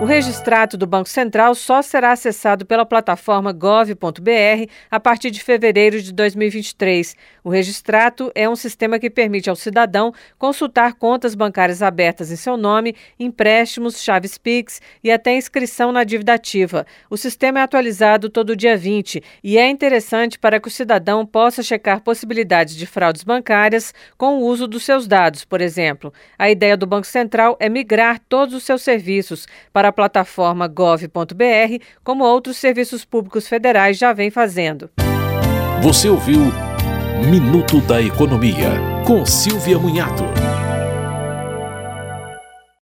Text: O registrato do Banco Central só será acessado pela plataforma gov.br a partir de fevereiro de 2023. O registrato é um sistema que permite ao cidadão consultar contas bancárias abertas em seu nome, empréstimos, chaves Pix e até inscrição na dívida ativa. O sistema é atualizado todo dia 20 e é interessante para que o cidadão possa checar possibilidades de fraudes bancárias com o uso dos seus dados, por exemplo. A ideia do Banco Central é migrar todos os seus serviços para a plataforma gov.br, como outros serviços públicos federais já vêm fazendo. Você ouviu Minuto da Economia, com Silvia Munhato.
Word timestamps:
O 0.00 0.06
registrato 0.06 0.78
do 0.78 0.86
Banco 0.86 1.10
Central 1.10 1.54
só 1.54 1.82
será 1.82 2.12
acessado 2.12 2.64
pela 2.64 2.86
plataforma 2.86 3.52
gov.br 3.52 4.66
a 4.90 4.98
partir 4.98 5.30
de 5.30 5.44
fevereiro 5.44 6.00
de 6.00 6.10
2023. 6.10 7.14
O 7.44 7.50
registrato 7.50 8.32
é 8.34 8.48
um 8.48 8.56
sistema 8.56 8.98
que 8.98 9.10
permite 9.10 9.50
ao 9.50 9.56
cidadão 9.56 10.10
consultar 10.38 10.94
contas 10.94 11.34
bancárias 11.34 11.82
abertas 11.82 12.32
em 12.32 12.36
seu 12.36 12.56
nome, 12.56 12.96
empréstimos, 13.18 14.02
chaves 14.02 14.38
Pix 14.38 14.80
e 15.04 15.12
até 15.12 15.36
inscrição 15.36 15.92
na 15.92 16.02
dívida 16.02 16.32
ativa. 16.32 16.86
O 17.10 17.16
sistema 17.18 17.60
é 17.60 17.62
atualizado 17.62 18.30
todo 18.30 18.56
dia 18.56 18.78
20 18.78 19.22
e 19.44 19.58
é 19.58 19.68
interessante 19.68 20.38
para 20.38 20.58
que 20.58 20.68
o 20.68 20.70
cidadão 20.70 21.26
possa 21.26 21.62
checar 21.62 22.00
possibilidades 22.00 22.74
de 22.74 22.86
fraudes 22.86 23.22
bancárias 23.22 23.92
com 24.16 24.38
o 24.38 24.46
uso 24.46 24.66
dos 24.66 24.82
seus 24.82 25.06
dados, 25.06 25.44
por 25.44 25.60
exemplo. 25.60 26.10
A 26.38 26.50
ideia 26.50 26.74
do 26.74 26.86
Banco 26.86 27.06
Central 27.06 27.54
é 27.60 27.68
migrar 27.68 28.18
todos 28.30 28.54
os 28.54 28.62
seus 28.62 28.80
serviços 28.80 29.46
para 29.74 29.89
a 29.90 29.92
plataforma 29.92 30.66
gov.br, 30.66 31.84
como 32.02 32.24
outros 32.24 32.56
serviços 32.56 33.04
públicos 33.04 33.46
federais 33.46 33.98
já 33.98 34.12
vêm 34.12 34.30
fazendo. 34.30 34.88
Você 35.82 36.08
ouviu 36.08 36.40
Minuto 37.28 37.80
da 37.82 38.00
Economia, 38.00 38.70
com 39.06 39.26
Silvia 39.26 39.78
Munhato. 39.78 40.24